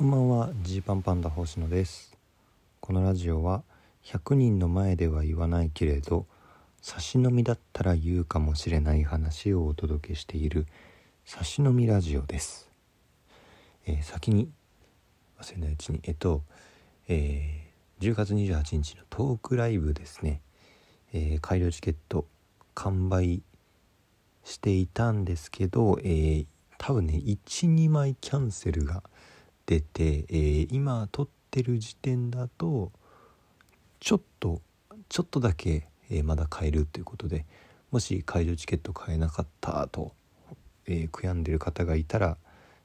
[0.00, 0.50] こんばんは。
[0.62, 2.16] ジーパンパンダ星野です。
[2.80, 3.62] このラジオは
[4.02, 6.24] 100人の前では言わないけれど
[6.80, 10.66] 差し飲みだったら言うかもしれない話をお届けしている
[11.26, 12.70] 差し飲みラジオです、
[13.84, 14.48] えー、先に
[15.38, 16.44] 忘れないうちにえっと、
[17.06, 20.40] えー、10月28日のトークライブですね、
[21.12, 22.24] えー、改良チケット
[22.74, 23.42] 完売
[24.44, 26.46] していたんですけど、えー、
[26.78, 29.02] 多分ね12枚キャンセルが
[29.70, 32.90] 出て、えー、今撮ってる時点だと
[34.00, 34.60] ちょっと
[35.08, 37.46] ちょっとだけ、えー、まだ買えるということで
[37.92, 40.10] もし会場チケット買えなかったと、
[40.86, 42.36] えー、悔やんでる方がいたら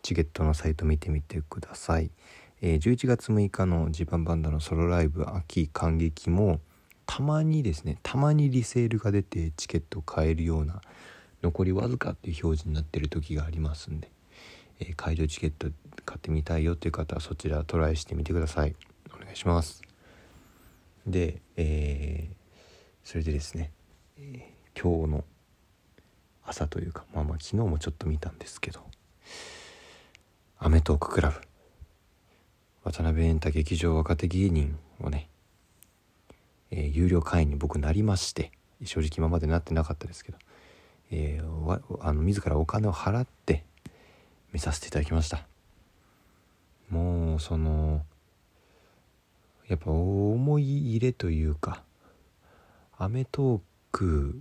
[0.00, 2.10] チケットのサイト見てみてください、
[2.62, 6.60] えー、11月6日のジパンバンダのソロライブ秋感激も
[7.04, 10.80] たまにですねたまにリセールが出てチケット買えるような
[11.42, 14.10] 残りわずかっていう表示になってる時がありますんで、
[14.80, 15.68] えー、会場チケット
[16.04, 18.74] 買ってみたいよっていう方はそちらトライしてみてください。
[19.14, 19.82] お願いします。
[21.06, 22.34] で、えー、
[23.04, 23.70] それでですね、
[24.18, 25.24] えー、今日の
[26.44, 28.80] 朝というかまあまあ昨日もちょっと見たんですけど
[30.58, 31.36] 『アメトーーククラブ』
[32.82, 35.28] 渡辺エンタ劇場若手芸人をね、
[36.70, 38.50] えー、有料会員に僕なりまして
[38.84, 40.38] 正直今までなってなかったですけど
[41.10, 43.64] えー、あの自らお金を払って
[44.52, 45.46] 見させていただきました。
[46.90, 48.04] もうその
[49.68, 51.84] やっぱ思い入れというか
[52.98, 53.60] 『アメトー
[53.92, 54.40] ク』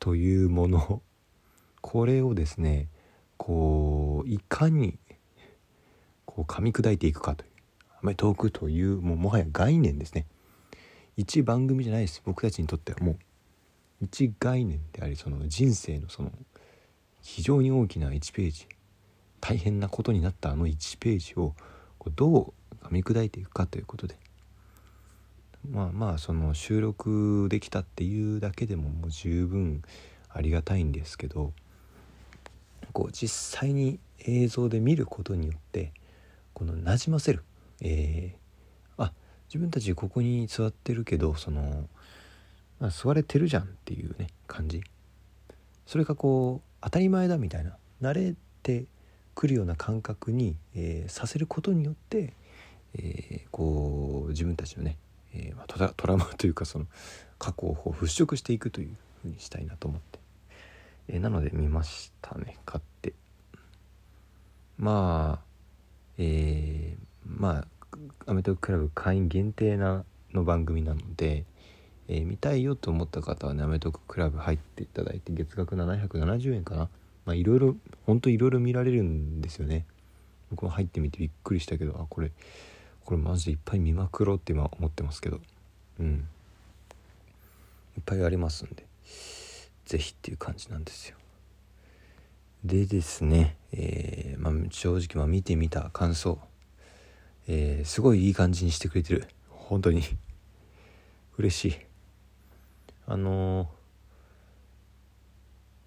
[0.00, 1.02] というもの
[1.82, 2.88] これをですね
[3.36, 4.98] こういかに
[6.24, 7.50] こう噛み砕いていくかという
[8.02, 10.26] 『アメトーク』というもうもはや概念ですね。
[11.18, 12.22] 一番組じゃないです。
[12.24, 13.18] 僕たちにとってはもう
[14.00, 16.32] 一概念でありその人生のその
[17.20, 18.66] 非常に大きな1ページ。
[19.40, 21.54] 大変なことになったあの1ページを
[22.16, 24.16] どう噛み砕いていくかということで。
[25.68, 29.82] まあまあその収録できたっていうだけでももう十分
[30.30, 31.52] ありがたいんですけど
[32.94, 35.92] こう実際に映像で見ることによって
[36.54, 37.44] このなじませる、
[37.82, 39.12] えー、あ
[39.48, 41.90] 自分たちここに座ってるけどその
[42.80, 44.82] まあ、座れてるじゃんっていうね感じ。
[45.86, 48.86] それがこう当たり前だみたいな慣れて
[49.34, 52.34] くるような感覚に、えー、させることによって、
[52.94, 54.98] えー、こう自分たちのね、
[55.34, 56.86] えーま、トラトラウマというかその
[57.38, 60.18] 過去を払拭していくというふうにしたいなと思って、
[61.08, 63.14] えー、なので見ましたね買って。
[64.78, 65.44] まあ
[66.16, 67.68] えー、まあ
[68.26, 71.44] アメトーククラブ会員限定なの番組なので、
[72.08, 76.88] えー、見たいよと思った方はねアメトーククラブ入っていただいて月額770円かな
[77.24, 77.76] まあいろいろ
[78.06, 79.86] ほんといろいろ見られるんですよね。
[80.50, 82.32] 僕も入ってみてびっくりしたけどあこれ
[83.04, 85.40] これマジでいっぱい見まくろうって今思ってますけど。
[85.98, 86.28] うん。
[87.96, 88.86] いっぱいありますんで
[89.84, 91.16] 是非っていう感じなんですよ。
[92.64, 96.38] でですね、えー、まあ、正直まあ見てみた感想、
[97.48, 99.26] えー、すごいいい感じにしてくれてる。
[99.48, 100.02] 本当に。
[101.36, 101.74] 嬉しい。
[103.06, 103.66] あのー、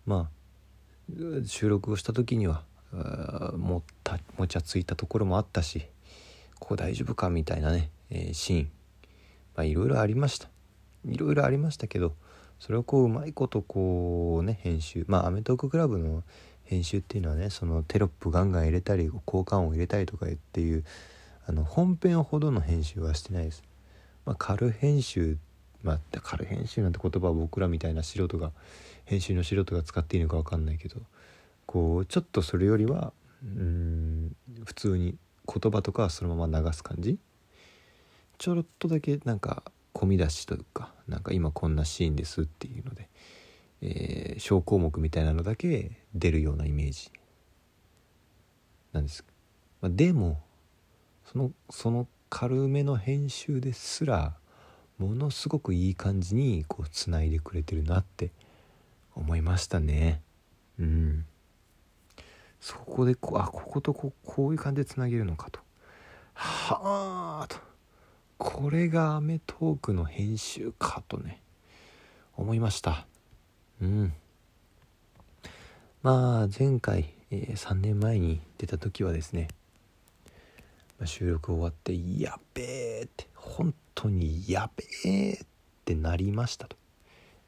[0.05, 0.42] まあ
[1.45, 2.63] 収録をした時には
[3.57, 5.85] もったもちゃついたところもあったし
[6.59, 8.69] ここ大丈夫かみたいなね、えー、シーン
[9.55, 10.47] まあいろいろありました
[11.05, 12.13] いろいろありましたけど
[12.59, 16.23] それをこううまいことこうね編集まあ『アメトーーククラブ』の
[16.63, 20.85] 編集っていうのはねそのテロップガンガン入れたり交換音入れたりとかっていう
[21.45, 23.63] あの本編ほどの編集はしてないです。
[24.25, 25.37] まあ、軽編集
[25.83, 28.51] まあ軽編集なんて言葉は僕らみたいな素人が
[29.05, 31.01] 編集の素人が使っていいのか分かんないけど
[31.65, 33.13] こうちょっとそれよりは
[33.43, 34.35] うん
[34.65, 37.17] 普通に言葉とかそのまま流す感じ？
[38.37, 39.63] ちょろっとだけなんか
[39.93, 43.09] 込み出しというかなんか今こんなシーンですっていうので、
[43.81, 47.11] えー、小項目みたいなのだけ出るようなイメージ。
[48.91, 49.25] なんです、
[49.81, 50.39] まあ、でも
[51.25, 54.33] そのその軽めの編集ですら
[55.03, 58.31] ものすごくいい感じにこうつないでくれてるなって
[59.15, 60.21] 思いましたね。
[60.79, 61.25] うん。
[62.61, 65.59] そこでこうあこことこうこういう感じでつなげるのかと。
[66.33, 67.57] はあと。
[68.37, 71.41] これが『アメトーーク』の編集かとね
[72.35, 73.05] 思いました。
[73.81, 74.13] うん。
[76.01, 79.49] まあ前回、えー、3年前に出た時はですね
[80.99, 82.63] ま収録終わって「やっべ
[82.99, 85.37] え」って本当にやべえっ
[85.85, 86.77] てなりましたと。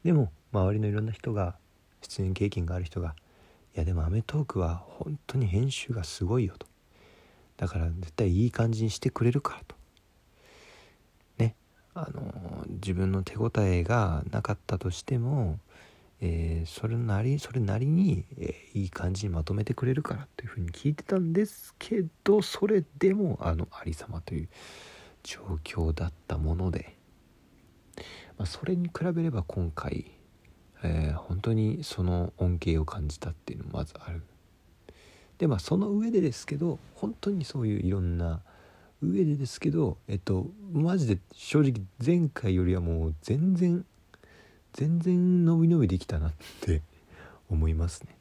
[0.04, 1.56] でも周りのいろんな人が
[2.02, 3.14] 出演経験がある人が
[3.74, 6.66] 「いやでも『アメトーーク』は本当に編集がすごいよ」と。
[7.56, 9.76] だから絶対いい感じにしてくれるからと。
[11.38, 11.56] ね。
[11.94, 15.58] あの自分の手応えがなかったとしても、
[16.20, 24.48] えー、それなりそれなりに、えー、いい感じにまとめてくれるからというふうに聞いてたんですけどそれでもあのありさまという
[25.26, 26.94] 状況だったもので、
[28.38, 30.12] まあ、それに比べれば今回、
[30.84, 34.22] えー、本当にその恩恵を感じたっていうのもまずある。
[35.38, 38.40] でまあその上でですけど本当にそういういろんな
[39.02, 41.74] 上でですけどえっとマジで正直
[42.04, 43.84] 前回よりはもう全然
[44.72, 46.82] 全然伸び伸びできたなって
[47.50, 48.16] 思いますね。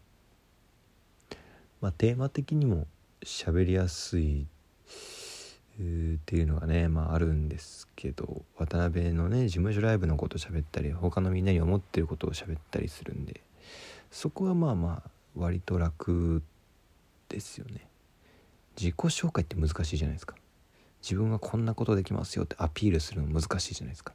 [1.81, 2.87] まあテーマ的にも
[3.21, 4.47] 喋りやすい
[5.77, 13.41] っていうのがねまああるんですけど渡辺のね事務所ライブのこと喋ったり他のみんなに思ってることを喋ったりするんで
[14.09, 16.41] そこはまあまあ割と楽
[17.27, 17.87] ですよね。
[18.77, 20.35] 自己紹介って難しいじゃないですか。
[21.01, 24.13] 自分はこんなことできますよってアピールするの難しいじゃないですか。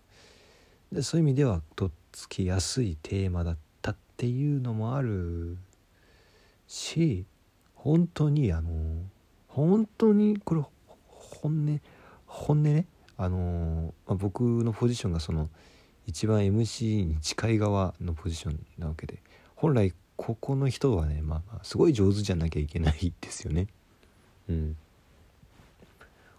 [0.93, 5.57] でそういう意味ではとっつきやすいテーマだったっていうのもある
[6.67, 7.25] し
[7.75, 8.71] 本当にあの
[9.49, 10.63] 本当にこれ
[11.43, 11.81] 本音
[12.27, 12.87] 本音ね。
[13.17, 15.49] あの、まあ、僕のポジションがその
[16.07, 19.23] 一番 MC に近い側のポジションなわけで。
[19.57, 23.69] 本来ここの人はね、まあ、まあすごい上手じゃなきゃいけない ですよね。
[24.49, 24.77] うん、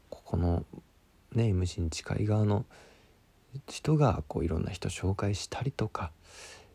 [0.09, 0.65] ここの
[1.33, 2.65] ね MC に近い側の
[3.67, 6.11] 人がこういろんな人紹介したりとか、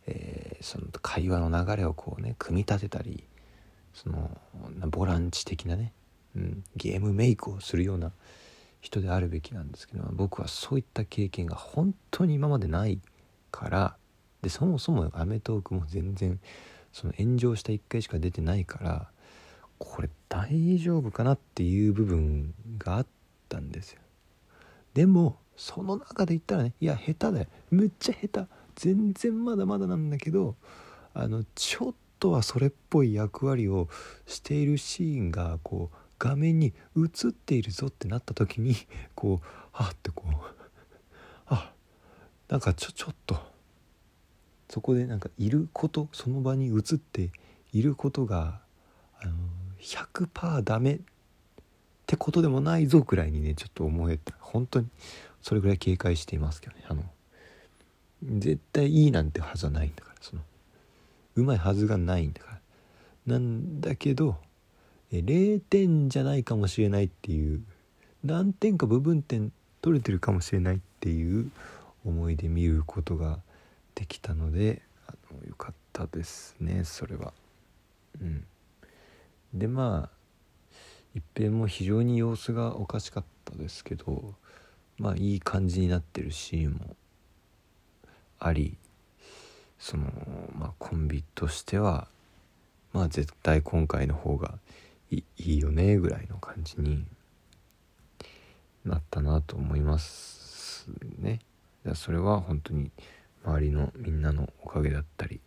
[0.07, 3.25] えー、その会話の流れをこうね組み立てたり
[3.95, 4.31] その
[4.89, 5.93] ボランチ的なね、
[6.77, 8.13] ゲームメイクをするような
[8.81, 13.01] 人であるべきなんですけど僕はそういった経験が本当に今までない
[13.51, 13.97] から
[14.43, 16.39] でそもそも『アメトーーク』も全然
[16.93, 19.11] その炎上した1回しか出てないから
[19.79, 23.07] これ大丈夫かなっていう部分があっ
[23.49, 24.01] たんですよ。
[24.95, 27.47] でもその中で言ったらねいや下手だよ。
[27.71, 28.47] むっちゃ下手。
[28.77, 30.55] 全然まだまだなんだけど
[31.13, 33.89] あのちょっとはそれっぽい役割を
[34.27, 38.75] しているシーンがこう画面に映っているぞってなった時に
[39.15, 40.35] こうあってこう
[41.47, 41.73] あ
[42.49, 43.39] なんかちょちょっと
[44.69, 47.31] そこでなんかいることその場に移って
[47.73, 48.61] いることが
[49.21, 49.35] あの
[49.79, 51.01] 100%ダメっ
[52.07, 54.89] てことでもないぞくらいにねちょっと思えた本当に
[55.43, 56.85] それぐらい警戒していますけどね。
[56.89, 57.05] あの
[58.23, 60.43] 絶対いいなんてはずはないんだからその
[61.37, 62.61] うまいはずがないんだから。
[63.27, 64.37] なんだけど
[65.13, 67.63] 0点じゃないかもしれないっていう
[68.25, 71.51] 何点か部分点取れてるかもしれないっていう
[72.05, 73.39] 思いで見ることが
[73.95, 77.33] できたのであのよかったですねそれは。
[78.21, 78.45] うん、
[79.55, 80.17] でまあ
[81.15, 84.35] 一平も非常に様子がおかしかったですけど
[84.99, 86.97] まあいい感じになってるシーンも
[88.39, 88.77] あり
[89.79, 90.05] その
[90.59, 92.09] まあコンビとしては
[92.93, 94.59] まあ絶対今回の方が
[95.11, 97.05] いいよねぐらいの感じに
[98.85, 100.89] なったなと思います
[101.19, 101.41] ね。
[101.95, 102.91] それは本当に
[103.45, 105.41] 周りのみんなのおかげだったり、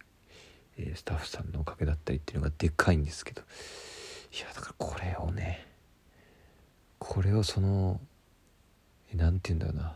[0.77, 5.67] え、スタッフさんのおかげだったりっていうのがでかいんですけどいやだからこれをね
[6.97, 7.99] これをその
[9.13, 9.95] 何て言うんだろうな。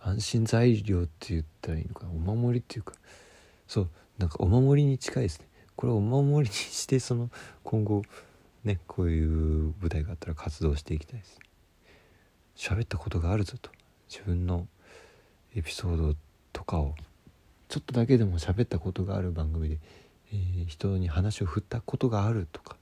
[0.00, 2.10] 安心材料って言ったらいいのかな。
[2.10, 2.94] お守りっていうか
[3.66, 3.88] そう
[4.18, 5.47] なんかお守りに近いですね。
[5.78, 7.30] これをお守りにしてその
[7.62, 8.02] 今後
[8.64, 11.38] ねこういう舞台があったら活動していきたいです。
[12.56, 13.70] 喋ったことがあるぞと。
[14.10, 14.66] 自分の
[15.54, 16.16] エピソード
[16.52, 16.96] とかを
[17.68, 19.78] ちょっとだけでも喋ったことがある番組で、
[20.32, 22.76] えー、人に話を振ったことがあるとか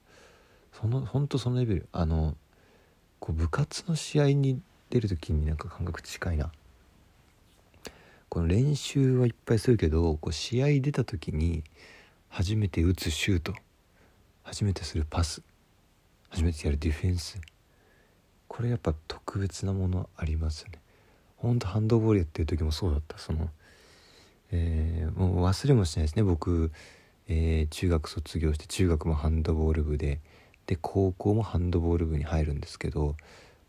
[0.73, 1.89] その本当そのレベル。
[1.93, 2.35] あの
[3.21, 6.51] こう部活の試合に出る時になんか感覚近いな。
[8.31, 11.63] この練習はいっぱいするけどこう試合出た時に
[12.29, 13.55] 初めて打つシュート。
[14.43, 15.43] 初めてするパス。
[16.29, 17.41] 初めてやるディフェンス。
[18.49, 20.81] これやっぱ特別なものありますよね。
[21.37, 23.19] ほんとハンドボールやってる時もそうだった。
[23.19, 23.51] その
[24.53, 26.23] えー、もう忘れもしないですね。
[26.23, 26.71] 僕、
[27.29, 30.21] えー、中学卒業して中学もハンドボール部で
[30.67, 33.17] で高校もハンドボール部に入るんですけど、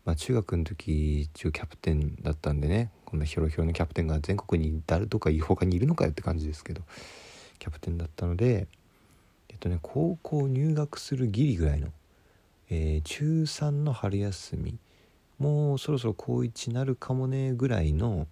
[0.04, 6.82] まあ、中学の時一応キャプテンだったんでねこんなひょろひょろのキャプテンが全国に誰とか他にいるのかよって感じですけど
[7.58, 8.66] キャプテンだったので
[9.48, 11.88] えっとね高校入学するギリぐらいの、
[12.70, 14.78] えー、中3の春休み
[15.38, 18.26] もうそろそろ高1なるかもねぐらいの、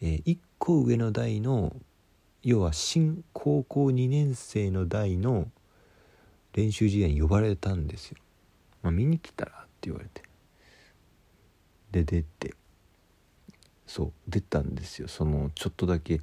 [0.00, 1.74] えー、1個上の代の
[2.42, 5.48] 要は新高校2年生の代の
[6.54, 8.18] 練習試合に呼ばれたんですよ。
[8.82, 10.22] まあ、見に来たらって言われて。
[11.90, 12.54] で出て。
[13.86, 15.08] そう出たんですよ。
[15.08, 16.20] そのちょっとだけ、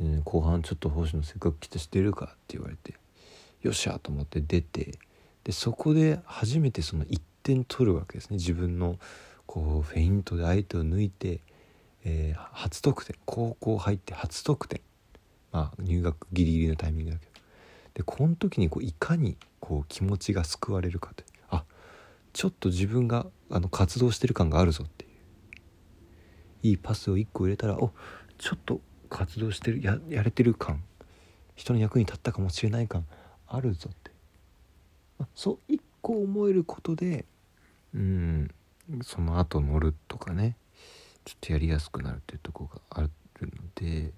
[0.00, 2.94] えー、後半ちょっと星野せっかく来たしてるかって言われて
[3.62, 4.98] よっしゃと思って出て
[5.44, 8.36] でそこで初めてその1点取るわけですね。
[8.36, 8.98] 自分の
[9.46, 11.40] こうフェイントで相手を抜いて、
[12.04, 13.14] えー、初得点。
[13.24, 14.80] 高校入って初得点。
[15.52, 17.32] まあ入学ギリギリのタイミングだけど。
[17.94, 21.64] でこの時にこういかにこう気持ちが救われるかとあ
[22.32, 25.10] ちょっと自分があの活動してる感があるぞっていう。
[26.64, 27.92] いいパスを1個入れたらお
[28.38, 28.80] ちょっと
[29.16, 30.82] 活動してるややれてる感。
[31.54, 33.06] 人の役に立ったかもしれない感。
[33.48, 34.10] あるぞって、
[35.34, 37.24] そう1個思えることで
[37.94, 38.50] うん
[39.02, 40.56] その後乗るとかね。
[41.26, 44.12] ちょっとやりやすくなるっていうとこがあるので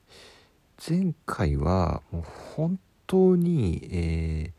[0.86, 2.22] 前回はもう
[2.54, 4.52] 本当に、え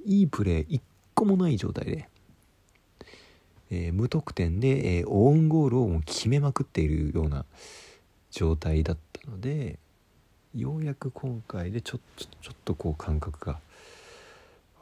[0.00, 0.80] ー、いいプレー1
[1.14, 2.08] 個もない状態で、
[3.70, 7.44] えー、無得点で、えー、オウンゴールをもう決めまくっているような
[8.32, 9.78] 状態だったので
[10.54, 13.58] ようやく今回でちょちょちょっとこう感覚が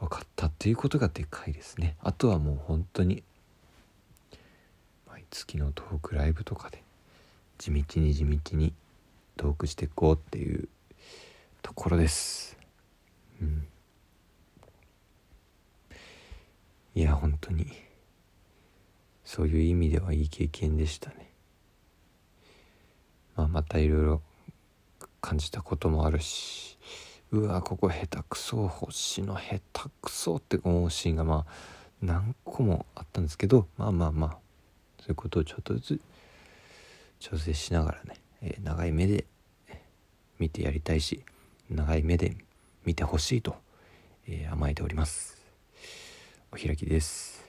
[0.01, 1.95] 分かったっていうことがでかいですね。
[2.01, 3.23] あとはもう本当に
[5.07, 6.83] 毎月のトークライブとかで
[7.57, 8.73] 地道に地道に
[9.37, 10.67] トークしていこうっていう
[11.61, 12.57] ところです。
[13.41, 13.67] うん。
[16.95, 17.67] いや本当に
[19.23, 21.31] そういう意味ではいい経験でしたね。
[23.37, 24.21] まあまたいろいろ
[25.21, 26.77] 感じたこともあるし
[27.31, 31.53] うわここ下手くそ星の下手くそって思うシーンがまあ
[32.01, 34.29] 何個もあったんですけどまあまあまあ
[34.99, 36.01] そういうことをちょっとずつ
[37.19, 39.25] 調整しながらね、えー、長い目で
[40.39, 41.23] 見てやりたいし
[41.69, 42.35] 長い目で
[42.83, 43.55] 見てほしいと、
[44.27, 45.37] えー、甘えております。
[46.51, 47.40] お開きです。